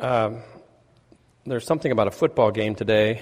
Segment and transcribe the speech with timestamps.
[0.00, 0.42] um,
[1.44, 3.20] there's something about a football game today,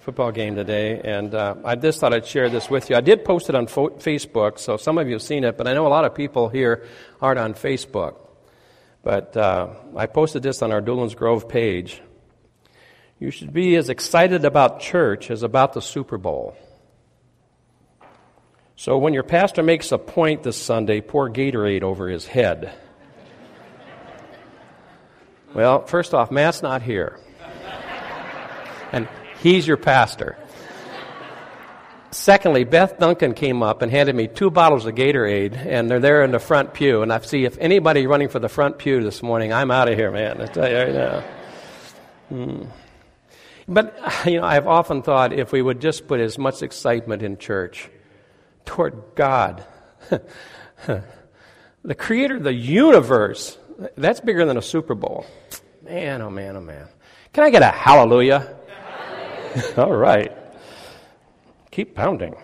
[0.00, 2.96] football game today, and uh, I just thought I'd share this with you.
[2.96, 5.68] I did post it on fo- Facebook, so some of you have seen it, but
[5.68, 6.86] I know a lot of people here
[7.20, 8.16] aren't on Facebook.
[9.02, 12.02] But uh, I posted this on our Doolin's Grove page.
[13.20, 16.56] You should be as excited about church as about the Super Bowl.
[18.74, 22.74] So when your pastor makes a point this Sunday, pour Gatorade over his head.
[25.56, 27.18] Well, first off, Matt's not here.
[28.92, 29.08] And
[29.40, 30.36] he's your pastor.
[32.10, 36.22] Secondly, Beth Duncan came up and handed me two bottles of Gatorade, and they're there
[36.24, 37.00] in the front pew.
[37.00, 39.96] And I see if anybody running for the front pew this morning, I'm out of
[39.96, 40.42] here, man.
[40.42, 41.24] I tell you right now.
[42.28, 42.62] Hmm.
[43.66, 47.38] But, you know, I've often thought if we would just put as much excitement in
[47.38, 47.88] church
[48.66, 49.64] toward God,
[51.82, 53.56] the creator of the universe,
[53.96, 55.26] that's bigger than a Super Bowl.
[55.82, 56.88] Man, oh man, oh man.
[57.32, 58.56] Can I get a hallelujah?
[59.76, 60.32] All right.
[61.70, 62.34] Keep pounding.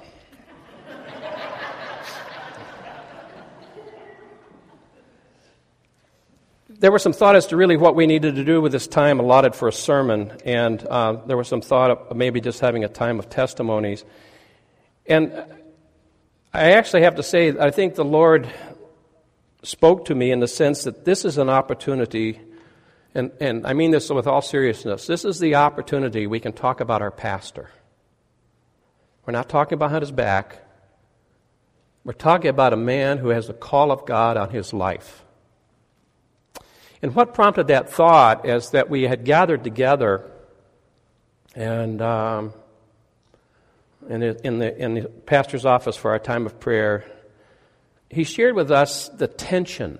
[6.83, 9.21] there was some thought as to really what we needed to do with this time
[9.21, 12.89] allotted for a sermon, and uh, there was some thought of maybe just having a
[12.89, 14.05] time of testimonies.
[15.07, 15.33] And
[16.53, 18.53] I actually have to say, I think the Lord
[19.63, 22.41] spoke to me in the sense that this is an opportunity,
[23.15, 25.07] and, and I mean this with all seriousness.
[25.07, 27.71] This is the opportunity we can talk about our pastor.
[29.25, 30.59] We're not talking about his back.
[32.05, 35.25] We're talking about a man who has the call of God on his life.
[37.01, 40.29] And what prompted that thought is that we had gathered together
[41.55, 42.55] and um,
[44.09, 47.05] in, the, in, the, in the pastor's office for our time of prayer,
[48.13, 49.99] he shared with us the tension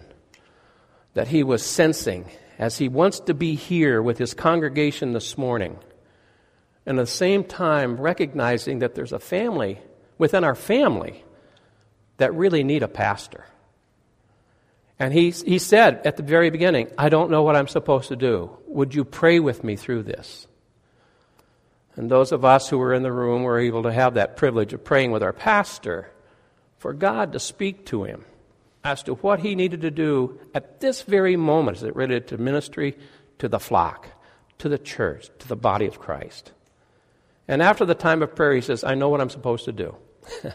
[1.15, 2.27] that he was sensing
[2.59, 5.79] as he wants to be here with his congregation this morning.
[6.85, 9.81] And at the same time, recognizing that there's a family
[10.19, 11.25] within our family
[12.19, 13.47] that really need a pastor.
[14.99, 18.17] And he, he said at the very beginning, I don't know what I'm supposed to
[18.17, 18.51] do.
[18.67, 20.47] Would you pray with me through this?
[21.97, 24.75] And those of us who were in the room were able to have that privilege
[24.75, 26.12] of praying with our pastor
[26.83, 28.25] for God to speak to him
[28.83, 32.39] as to what he needed to do at this very moment as it related to
[32.39, 32.99] ministry
[33.39, 34.09] to the flock,
[34.59, 36.51] to the church, to the body of Christ.
[37.47, 39.97] And after the time of prayer, he says, I know what I'm supposed to do.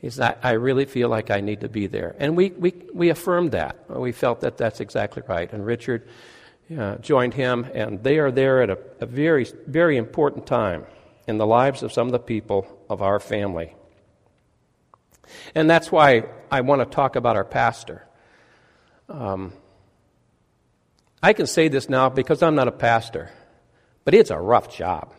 [0.00, 2.16] He said, I, I really feel like I need to be there.
[2.18, 3.84] And we, we, we affirmed that.
[3.90, 5.52] We felt that that's exactly right.
[5.52, 6.08] And Richard
[6.74, 10.86] uh, joined him, and they are there at a, a very, very important time
[11.28, 13.74] in the lives of some of the people of our family.
[15.54, 18.06] And that's why I want to talk about our pastor.
[19.08, 19.52] Um,
[21.22, 23.30] I can say this now because I'm not a pastor,
[24.04, 25.12] but it's a rough job.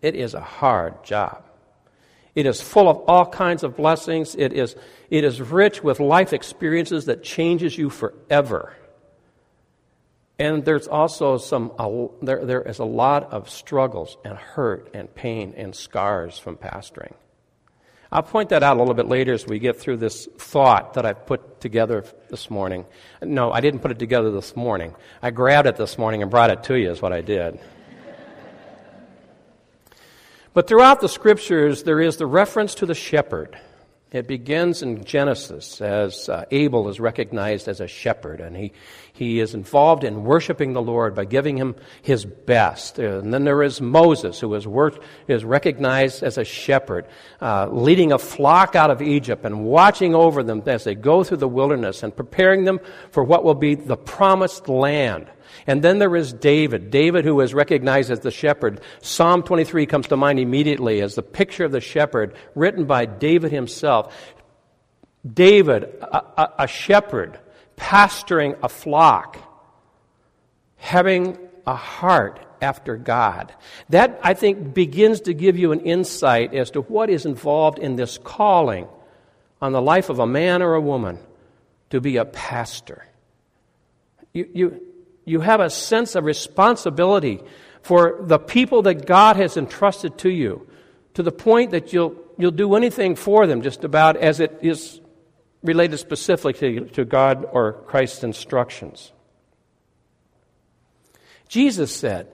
[0.00, 1.44] It is a hard job.
[2.34, 4.34] It is full of all kinds of blessings.
[4.34, 4.74] It is,
[5.10, 8.74] it is rich with life experiences that changes you forever.
[10.38, 11.72] And there's also some,
[12.22, 17.12] there, there is a lot of struggles and hurt and pain and scars from pastoring.
[18.12, 21.06] I'll point that out a little bit later as we get through this thought that
[21.06, 22.84] I've put together this morning.
[23.22, 24.94] No, I didn't put it together this morning.
[25.22, 27.58] I grabbed it this morning and brought it to you, is what I did.
[30.52, 33.58] But throughout the scriptures, there is the reference to the shepherd.
[34.12, 38.72] It begins in Genesis as uh, Abel is recognized as a shepherd, and he,
[39.14, 42.98] he is involved in worshiping the Lord by giving him his best.
[42.98, 47.06] And then there is Moses, who is, work, is recognized as a shepherd,
[47.40, 51.38] uh, leading a flock out of Egypt and watching over them as they go through
[51.38, 52.80] the wilderness and preparing them
[53.12, 55.30] for what will be the promised land.
[55.66, 56.90] And then there is David.
[56.90, 58.80] David, who is recognized as the shepherd.
[59.00, 63.52] Psalm 23 comes to mind immediately as the picture of the shepherd written by David
[63.52, 64.14] himself.
[65.30, 67.38] David, a, a, a shepherd,
[67.76, 69.38] pastoring a flock,
[70.76, 73.54] having a heart after God.
[73.90, 77.96] That, I think, begins to give you an insight as to what is involved in
[77.96, 78.88] this calling
[79.60, 81.18] on the life of a man or a woman
[81.90, 83.06] to be a pastor.
[84.32, 84.82] You, you,
[85.24, 87.40] you have a sense of responsibility
[87.82, 90.66] for the people that God has entrusted to you
[91.14, 95.00] to the point that you'll, you'll do anything for them just about as it is
[95.62, 99.12] related specifically to, to God or Christ's instructions.
[101.48, 102.28] Jesus said,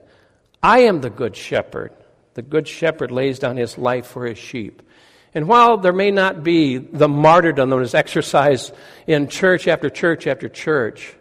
[0.63, 1.91] I am the good shepherd.
[2.35, 4.81] The good shepherd lays down his life for his sheep.
[5.33, 8.73] And while there may not be the martyrdom that is exercised
[9.05, 11.15] in church after church after church,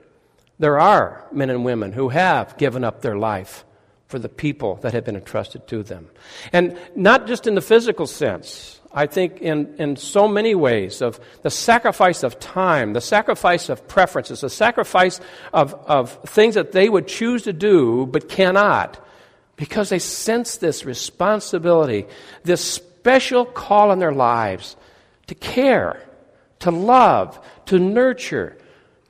[0.59, 3.65] There are men and women who have given up their life
[4.09, 6.09] for the people that have been entrusted to them.
[6.53, 8.81] And not just in the physical sense.
[8.91, 13.87] I think in, in so many ways of the sacrifice of time, the sacrifice of
[13.87, 15.21] preferences, the sacrifice
[15.53, 18.99] of, of things that they would choose to do but cannot
[19.57, 22.07] because they sense this responsibility,
[22.45, 24.77] this special call in their lives
[25.27, 26.03] to care,
[26.61, 28.57] to love, to nurture,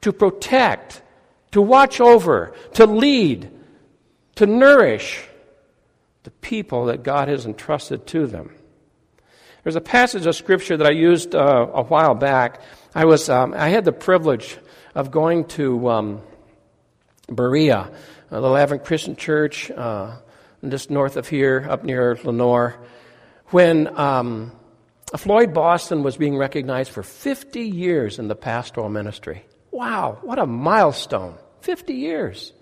[0.01, 1.03] to protect,
[1.53, 3.51] to watch over, to lead,
[4.37, 5.25] to nourish
[6.25, 8.55] the people that God has entrusted to them.
[9.65, 12.61] There's a passage of scripture that I used uh, a while back.
[12.95, 14.57] I was um, I had the privilege
[14.95, 16.23] of going to um,
[17.29, 17.91] Berea,
[18.31, 20.17] the Advent Christian Church, uh,
[20.67, 22.77] just north of here, up near Lenoir,
[23.47, 24.53] when um,
[25.17, 29.45] Floyd Boston was being recognized for 50 years in the pastoral ministry.
[29.79, 31.37] Wow, what a milestone!
[31.61, 32.53] 50 years.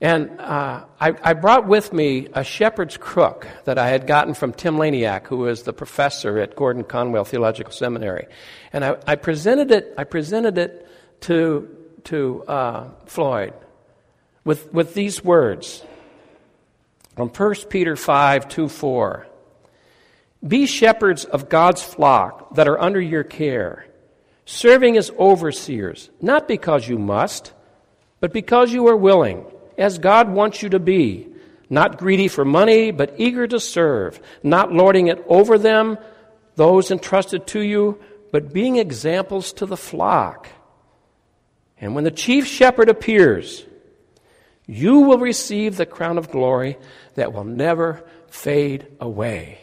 [0.00, 4.54] And uh, I, I, brought with me a shepherd's crook that I had gotten from
[4.54, 8.28] Tim Laniak, who was the professor at Gordon Conwell Theological Seminary.
[8.72, 10.88] And I, I presented it, I presented it
[11.22, 11.68] to,
[12.04, 13.52] to uh, Floyd
[14.42, 15.84] with, with these words
[17.14, 19.26] from 1 Peter 5 2 4.
[20.48, 23.84] Be shepherds of God's flock that are under your care,
[24.44, 27.52] serving as overseers, not because you must,
[28.20, 29.44] but because you are willing
[29.76, 31.28] as God wants you to be,
[31.70, 35.98] not greedy for money, but eager to serve, not lording it over them,
[36.56, 37.98] those entrusted to you,
[38.30, 40.48] but being examples to the flock.
[41.80, 43.64] And when the chief shepherd appears,
[44.66, 46.78] you will receive the crown of glory
[47.14, 49.58] that will never fade away.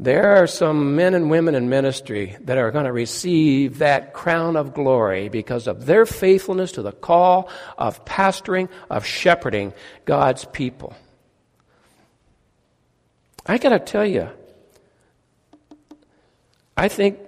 [0.00, 4.56] There are some men and women in ministry that are going to receive that crown
[4.56, 9.72] of glory because of their faithfulness to the call of pastoring, of shepherding
[10.04, 10.94] God's people.
[13.44, 14.28] I got to tell you,
[16.76, 17.18] I think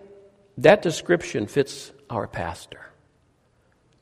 [0.58, 2.86] that description fits our pastor.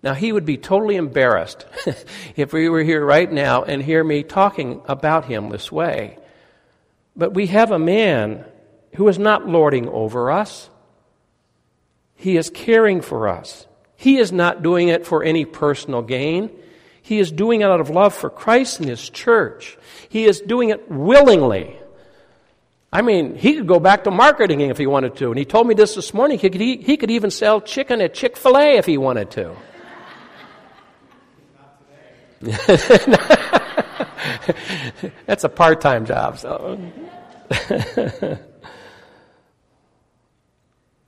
[0.03, 1.65] Now, he would be totally embarrassed
[2.37, 6.19] if we were here right now and hear me talking about him this way.
[7.17, 8.45] But we have a man
[8.99, 10.69] who is not lording over us.
[12.17, 13.65] He is caring for us.
[13.95, 16.51] He is not doing it for any personal gain.
[17.01, 19.79] He is doing it out of love for Christ and His church.
[20.09, 21.79] He is doing it willingly.
[22.93, 25.29] I mean, he could go back to marketing if he wanted to.
[25.29, 26.41] And he told me this this morning.
[26.41, 29.31] He could, he, he could even sell chicken at Chick fil A if he wanted
[29.31, 29.55] to.
[35.27, 36.81] That's a part time job, so.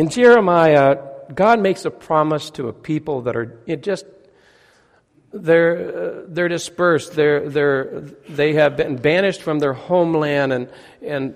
[0.00, 0.96] In Jeremiah,
[1.34, 4.06] God makes a promise to a people that are just
[5.30, 7.12] they're, uh, they're dispersed.
[7.12, 10.70] They're, they're, they have been banished from their homeland, and,
[11.02, 11.34] and,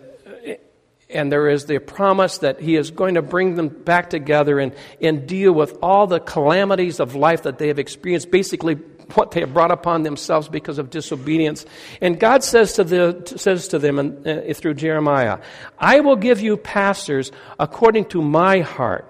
[1.10, 4.74] and there is the promise that He is going to bring them back together and,
[4.98, 8.76] and deal with all the calamities of life that they have experienced, basically
[9.14, 11.66] what they have brought upon themselves because of disobedience.
[12.00, 15.40] And God says to, the, says to them in, uh, through Jeremiah,
[15.78, 19.06] I will give you pastors according to my heart,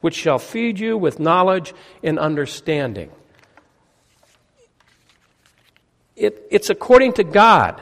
[0.00, 3.10] which shall feed you with knowledge and understanding.
[6.16, 7.80] It, it's according to God.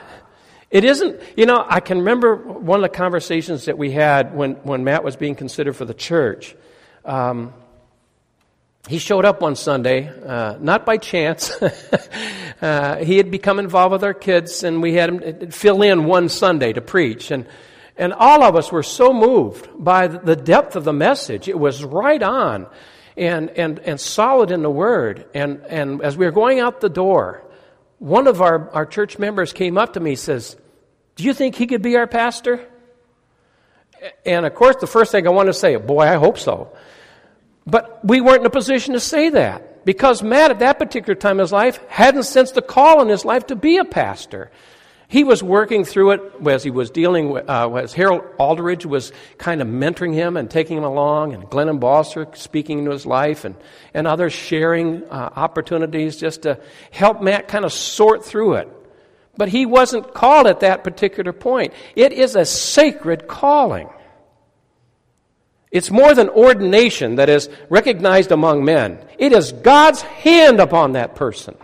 [0.70, 4.54] It isn't, you know, I can remember one of the conversations that we had when,
[4.56, 6.54] when Matt was being considered for the church.
[7.04, 7.54] Um,
[8.88, 11.50] he showed up one Sunday, uh, not by chance.
[12.62, 16.28] uh, he had become involved with our kids, and we had him fill in one
[16.28, 17.30] Sunday to preach.
[17.30, 17.46] And,
[17.96, 21.48] and all of us were so moved by the depth of the message.
[21.48, 22.66] It was right on
[23.16, 25.26] and, and, and solid in the Word.
[25.34, 27.44] And, and as we were going out the door,
[27.98, 30.56] one of our, our church members came up to me and says,
[31.16, 32.64] Do you think he could be our pastor?
[34.24, 36.76] And of course, the first thing I want to say, boy, I hope so.
[37.66, 41.36] But we weren't in a position to say that because Matt, at that particular time
[41.36, 44.50] in his life, hadn't sensed the call in his life to be a pastor.
[45.08, 49.12] He was working through it as he was dealing with, uh, as Harold Aldridge was
[49.38, 53.44] kind of mentoring him and taking him along, and Glennon Bosser speaking into his life,
[53.44, 53.54] and,
[53.94, 58.68] and others sharing uh, opportunities just to help Matt kind of sort through it.
[59.36, 61.72] But he wasn't called at that particular point.
[61.94, 63.88] It is a sacred calling.
[65.76, 68.98] It's more than ordination that is recognized among men.
[69.18, 71.54] It is God's hand upon that person.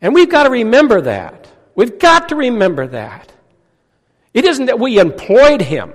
[0.00, 1.48] And we've got to remember that.
[1.76, 3.32] We've got to remember that.
[4.32, 5.92] It isn't that we employed him.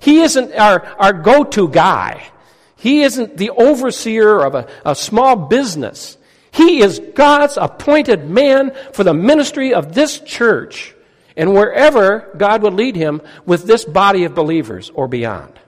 [0.00, 2.26] He isn't our, our go to guy.
[2.76, 6.16] He isn't the overseer of a, a small business.
[6.50, 10.94] He is God's appointed man for the ministry of this church
[11.36, 15.58] and wherever God would lead him with this body of believers or beyond.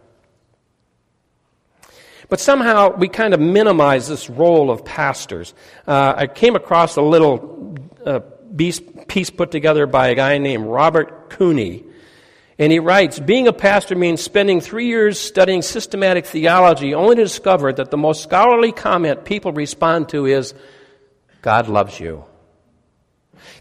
[2.29, 5.55] But somehow we kind of minimize this role of pastors.
[5.87, 8.21] Uh, I came across a little uh,
[8.57, 11.85] piece put together by a guy named Robert Cooney.
[12.59, 17.23] And he writes Being a pastor means spending three years studying systematic theology only to
[17.23, 20.55] discover that the most scholarly comment people respond to is,
[21.43, 22.25] God loves you.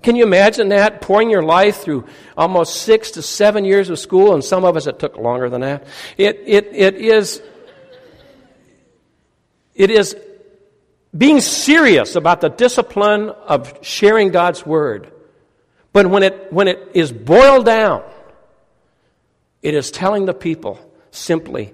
[0.01, 1.01] Can you imagine that?
[1.01, 2.05] Pouring your life through
[2.37, 5.61] almost six to seven years of school, and some of us it took longer than
[5.61, 5.87] that.
[6.17, 7.41] It, it, it is
[9.75, 10.15] it is
[11.15, 15.11] being serious about the discipline of sharing God's Word.
[15.91, 18.03] But when it, when it is boiled down,
[19.61, 20.79] it is telling the people
[21.11, 21.73] simply,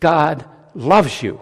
[0.00, 1.40] God loves you.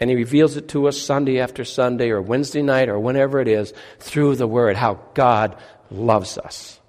[0.00, 3.48] And He reveals it to us Sunday after Sunday or Wednesday night or whenever it
[3.48, 5.56] is through the Word, how God
[5.90, 6.80] loves us.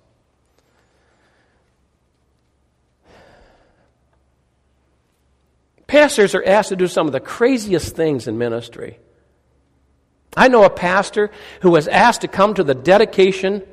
[5.88, 8.98] Pastors are asked to do some of the craziest things in ministry.
[10.38, 13.64] I know a pastor who was asked to come to the dedication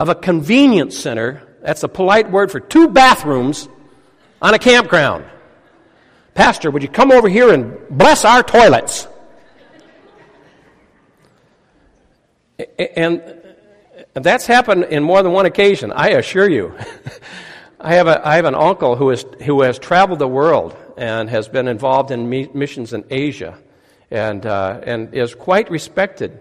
[0.00, 1.42] of a convenience center.
[1.60, 3.68] That's a polite word for two bathrooms
[4.40, 5.26] on a campground.
[6.36, 9.08] Pastor, would you come over here and bless our toilets?
[12.78, 13.22] And
[14.12, 16.76] that's happened in more than one occasion, I assure you.
[17.80, 21.30] I have, a, I have an uncle who, is, who has traveled the world and
[21.30, 23.58] has been involved in missions in Asia
[24.10, 26.38] and, uh, and is quite respected.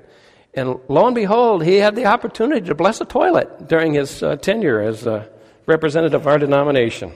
[0.54, 4.36] And lo and behold, he had the opportunity to bless a toilet during his uh,
[4.36, 5.30] tenure as a
[5.68, 7.14] representative of our denomination.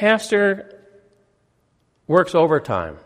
[0.00, 0.80] Pastor
[2.06, 2.96] works overtime,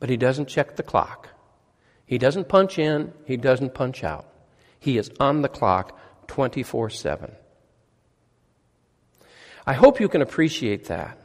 [0.00, 1.28] but he doesn't check the clock.
[2.06, 4.26] He doesn't punch in, he doesn't punch out.
[4.80, 5.98] He is on the clock
[6.28, 7.30] 24 7.
[9.66, 11.18] I hope you can appreciate that.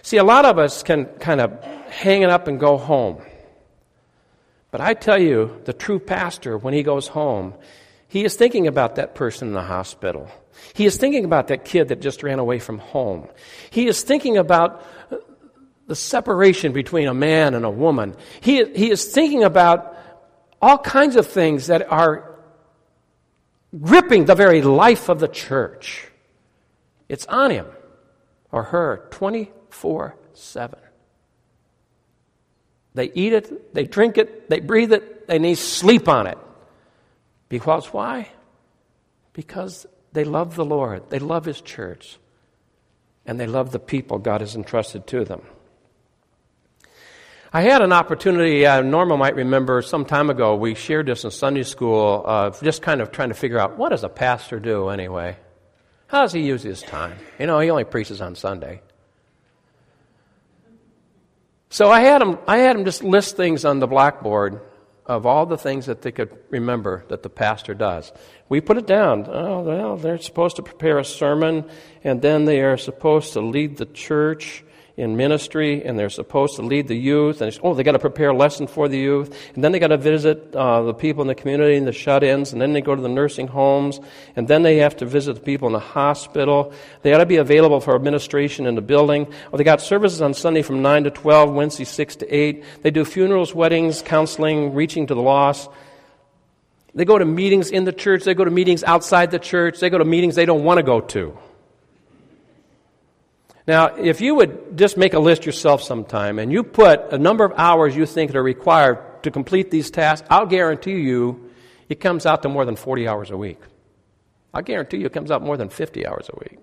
[0.00, 3.20] See, a lot of us can kind of hang it up and go home.
[4.70, 7.52] But I tell you, the true pastor, when he goes home,
[8.08, 10.30] he is thinking about that person in the hospital.
[10.72, 13.28] He is thinking about that kid that just ran away from home.
[13.70, 14.84] He is thinking about
[15.86, 18.16] the separation between a man and a woman.
[18.40, 19.96] He, he is thinking about
[20.60, 22.38] all kinds of things that are
[23.78, 26.08] gripping the very life of the church.
[27.08, 27.66] It's on him
[28.50, 30.78] or her 24 7.
[32.94, 36.38] They eat it, they drink it, they breathe it, they need sleep on it.
[37.48, 38.30] Because why?
[39.32, 42.18] Because they love the Lord, they love His church,
[43.26, 45.42] and they love the people God has entrusted to them.
[47.50, 51.30] I had an opportunity, uh, Norma might remember some time ago, we shared this in
[51.30, 54.88] Sunday school, uh, just kind of trying to figure out what does a pastor do
[54.88, 55.36] anyway?
[56.08, 57.16] How does he use his time?
[57.38, 58.82] You know, he only preaches on Sunday.
[61.70, 64.60] So I had him, I had him just list things on the blackboard
[65.08, 68.12] of all the things that they could remember that the pastor does.
[68.48, 69.26] We put it down.
[69.26, 71.68] Oh, well, they're supposed to prepare a sermon,
[72.04, 74.64] and then they are supposed to lead the church
[74.98, 77.40] in ministry and they're supposed to lead the youth.
[77.40, 79.34] And oh, they got to prepare a lesson for the youth.
[79.54, 82.24] And then they got to visit uh, the people in the community and the shut
[82.24, 82.52] ins.
[82.52, 84.00] And then they go to the nursing homes.
[84.34, 86.72] And then they have to visit the people in the hospital.
[87.02, 89.32] They got to be available for administration in the building.
[89.52, 92.64] Oh, they got services on Sunday from 9 to 12, Wednesday 6 to 8.
[92.82, 95.70] They do funerals, weddings, counseling, reaching to the lost.
[96.92, 98.24] They go to meetings in the church.
[98.24, 99.78] They go to meetings outside the church.
[99.78, 101.38] They go to meetings they don't want to go to.
[103.68, 107.44] Now, if you would just make a list yourself sometime and you put a number
[107.44, 111.50] of hours you think are required to complete these tasks, I'll guarantee you
[111.86, 113.60] it comes out to more than 40 hours a week.
[114.54, 116.58] I guarantee you it comes out more than 50 hours a week.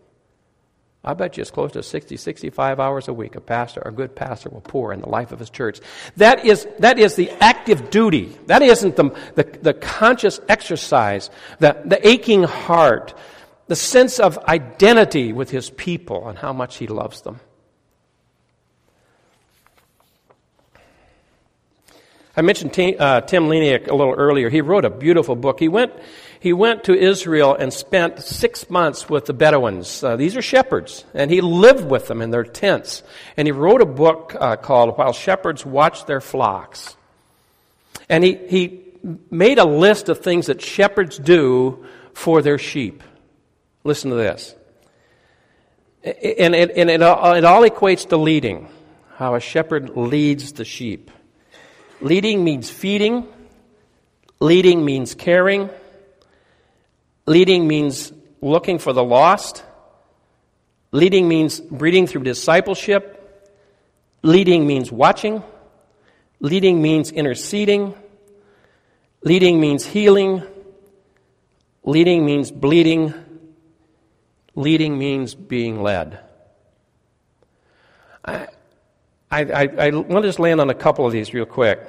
[1.03, 4.15] I bet you it's close to 60, 65 hours a week a pastor, a good
[4.15, 5.81] pastor, will pour in the life of his church.
[6.17, 8.35] That is, that is the active duty.
[8.47, 13.13] That isn't the, the, the conscious exercise, the, the aching heart,
[13.67, 17.39] the sense of identity with his people and how much he loves them.
[22.37, 24.49] I mentioned Tim, uh, Tim Laniak a little earlier.
[24.49, 25.59] He wrote a beautiful book.
[25.59, 25.93] He went,
[26.37, 30.03] he went to Israel and spent six months with the Bedouins.
[30.03, 33.03] Uh, these are shepherds, and he lived with them in their tents.
[33.37, 36.97] And he wrote a book uh, called While Shepherds Watch Their Flocks.
[38.09, 38.81] And he, he
[39.31, 43.01] made a list of things that shepherds do for their sheep.
[43.85, 44.55] Listen to this.
[46.03, 48.67] And, it, and it, all, it all equates to leading,
[49.15, 51.11] how a shepherd leads the sheep.
[52.01, 53.27] Leading means feeding,
[54.39, 55.69] leading means caring,
[57.27, 58.11] leading means
[58.41, 59.63] looking for the lost,
[60.91, 63.47] leading means breeding through discipleship,
[64.23, 65.43] leading means watching,
[66.39, 67.93] leading means interceding,
[69.21, 70.41] leading means healing,
[71.83, 73.13] leading means bleeding.
[74.55, 76.19] Leading means being led.
[78.23, 78.47] I,
[79.29, 81.79] I, I, I want to just land on a couple of these real quick.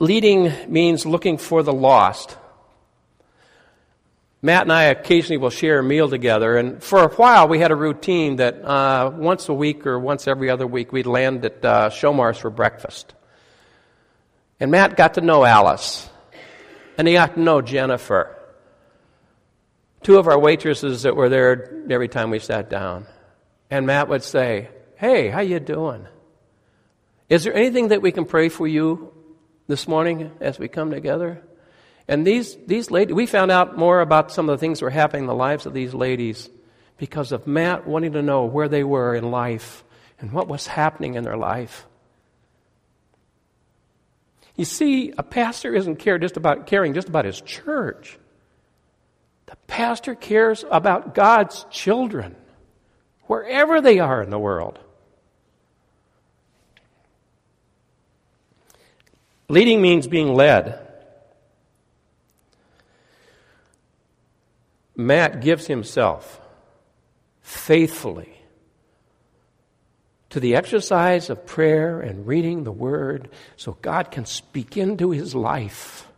[0.00, 2.36] Leading means looking for the lost.
[4.42, 7.70] Matt and I occasionally will share a meal together, and for a while we had
[7.70, 11.64] a routine that uh, once a week or once every other week we'd land at
[11.64, 13.14] uh, Showmars for breakfast.
[14.58, 16.10] And Matt got to know Alice
[16.98, 18.36] and he got to know Jennifer.
[20.02, 23.06] Two of our waitresses that were there every time we sat down.
[23.70, 26.06] And Matt would say, Hey, how you doing?
[27.28, 29.12] Is there anything that we can pray for you
[29.66, 31.42] this morning as we come together?
[32.06, 34.90] And these, these ladies, we found out more about some of the things that were
[34.90, 36.50] happening in the lives of these ladies
[36.98, 39.82] because of Matt wanting to know where they were in life
[40.20, 41.86] and what was happening in their life.
[44.56, 48.18] You see, a pastor isn't care just about caring just about his church.
[49.46, 52.36] The pastor cares about God's children,
[53.24, 54.78] wherever they are in the world.
[59.48, 60.80] Leading means being led.
[64.96, 66.40] Matt gives himself
[67.42, 68.43] faithfully
[70.34, 75.32] to the exercise of prayer and reading the Word so God can speak into his
[75.32, 76.08] life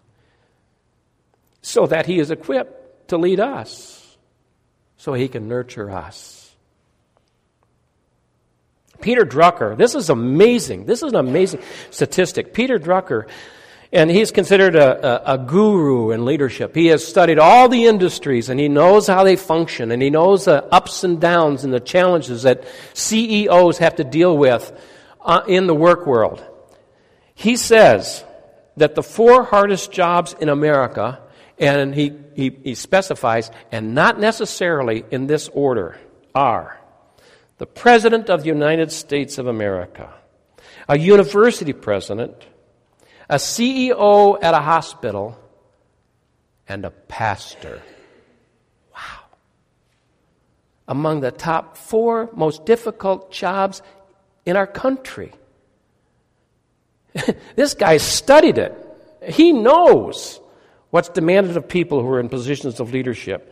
[1.61, 4.17] so that he is equipped to lead us,
[4.97, 6.51] so he can nurture us.
[9.03, 10.87] Peter Drucker, this is amazing.
[10.87, 12.55] This is an amazing statistic.
[12.55, 13.29] Peter Drucker
[13.97, 16.75] and he's considered a, a, a, guru in leadership.
[16.75, 20.45] He has studied all the industries and he knows how they function and he knows
[20.45, 24.71] the ups and downs and the challenges that CEOs have to deal with
[25.23, 26.45] uh, in the work world.
[27.35, 28.23] He says
[28.77, 31.19] that the four hardest jobs in America,
[31.59, 35.99] and he, he, he specifies, and not necessarily in this order,
[36.35, 36.79] are
[37.57, 40.13] the President of the United States of America,
[40.87, 42.45] a university president,
[43.29, 45.39] a CEO at a hospital,
[46.69, 47.83] and a pastor.
[48.93, 49.25] Wow.
[50.89, 53.83] Among the top four most difficult jobs
[54.45, 55.33] in our country.
[57.57, 58.75] this guy studied it.
[59.23, 60.41] He knows
[60.91, 63.45] what's demanded of people who are in positions of leadership.